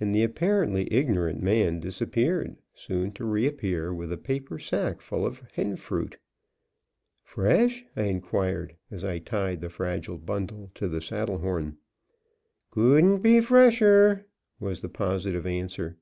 And 0.00 0.14
the 0.14 0.22
apparently 0.22 0.90
ignorant 0.90 1.42
man 1.42 1.78
disappeared, 1.78 2.56
soon 2.72 3.12
to 3.12 3.26
re 3.26 3.46
appear 3.46 3.92
with 3.92 4.10
a 4.10 4.16
paper 4.16 4.58
sack 4.58 5.02
full 5.02 5.26
of 5.26 5.40
hen 5.52 5.76
fruit. 5.76 6.16
"Fresh?" 7.22 7.84
I 7.94 8.04
inquired, 8.04 8.74
as 8.90 9.04
I 9.04 9.18
tied 9.18 9.60
the 9.60 9.68
fragile 9.68 10.16
bundle 10.16 10.70
to 10.76 10.88
the 10.88 11.02
saddle 11.02 11.36
horn. 11.40 11.76
"Couldn't 12.70 13.18
be 13.18 13.38
fresher," 13.42 14.24
was 14.60 14.80
the 14.80 14.88
positive 14.88 15.44
answer. 15.46 15.98